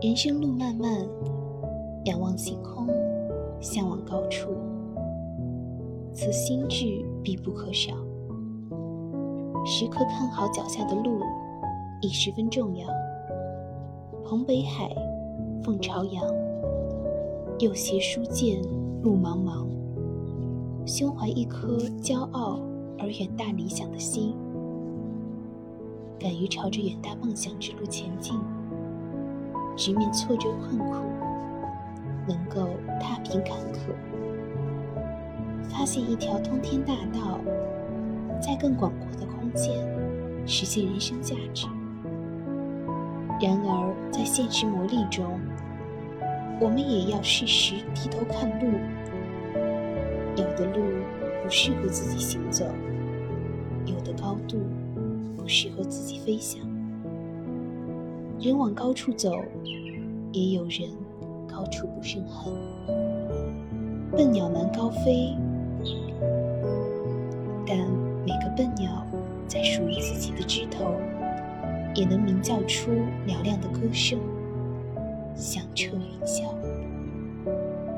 [0.00, 1.04] 人生路漫漫，
[2.04, 2.86] 仰望星空，
[3.60, 4.50] 向往高处，
[6.12, 7.92] 此心志必不可少。
[9.66, 11.18] 时刻看好脚下的路，
[12.00, 12.86] 亦十分重要。
[14.24, 14.88] 捧北海，
[15.64, 16.24] 凤朝阳，
[17.58, 18.62] 右斜书剑，
[19.02, 19.66] 路茫茫。
[20.86, 22.60] 胸怀一颗骄傲
[23.00, 24.32] 而远大理想的心，
[26.20, 28.38] 敢于朝着远大梦想之路前进，
[29.78, 31.04] 直面挫折困苦，
[32.26, 32.68] 能够
[33.00, 33.94] 踏平坎坷，
[35.70, 37.38] 发现一条通天大道，
[38.42, 39.76] 在更广阔的空间
[40.44, 41.68] 实现人生价值。
[43.40, 45.38] 然而，在现实磨砺中，
[46.60, 48.66] 我们也要适时低头看路。
[50.34, 50.82] 有的路
[51.44, 52.64] 不适合自己行走，
[53.86, 54.58] 有的高度
[55.36, 56.60] 不适合自己飞翔。
[58.40, 59.32] 人往高处走，
[60.32, 60.88] 也有人
[61.46, 62.52] 高处不胜寒。
[64.12, 65.34] 笨鸟难高飞，
[67.66, 67.76] 但
[68.24, 69.04] 每个笨鸟
[69.46, 70.94] 在属于自己的枝头。
[71.94, 72.92] 也能鸣叫出
[73.26, 74.20] 嘹亮的歌声，
[75.34, 76.44] 响彻云霄。